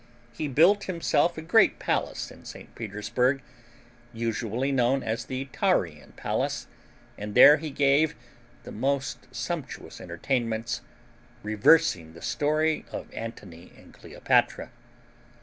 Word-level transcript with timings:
He 0.33 0.47
built 0.47 0.85
himself 0.85 1.37
a 1.37 1.43
great 1.43 1.77
palace 1.77 2.31
in 2.31 2.43
St. 2.43 2.73
Petersburg, 2.73 3.43
usually 4.11 4.71
known 4.71 5.03
as 5.03 5.25
the 5.25 5.45
Taurian 5.53 6.13
Palace, 6.15 6.65
and 7.19 7.35
there 7.35 7.57
he 7.57 7.69
gave 7.69 8.15
the 8.63 8.71
most 8.71 9.27
sumptuous 9.31 10.01
entertainments, 10.01 10.81
reversing 11.43 12.13
the 12.13 12.21
story 12.23 12.83
of 12.91 13.13
Antony 13.13 13.73
and 13.77 13.93
Cleopatra. 13.93 14.71